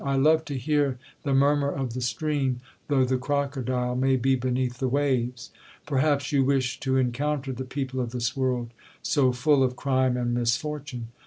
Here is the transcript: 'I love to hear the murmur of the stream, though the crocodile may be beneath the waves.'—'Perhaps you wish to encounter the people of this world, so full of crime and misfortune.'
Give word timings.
'I 0.03 0.15
love 0.15 0.45
to 0.45 0.57
hear 0.57 0.97
the 1.21 1.31
murmur 1.35 1.69
of 1.69 1.93
the 1.93 2.01
stream, 2.01 2.61
though 2.87 3.05
the 3.05 3.19
crocodile 3.19 3.95
may 3.95 4.15
be 4.15 4.35
beneath 4.35 4.79
the 4.79 4.87
waves.'—'Perhaps 4.87 6.31
you 6.31 6.43
wish 6.43 6.79
to 6.79 6.97
encounter 6.97 7.51
the 7.53 7.65
people 7.65 7.99
of 8.01 8.09
this 8.09 8.35
world, 8.35 8.71
so 9.03 9.31
full 9.31 9.61
of 9.61 9.75
crime 9.75 10.17
and 10.17 10.33
misfortune.' 10.33 11.09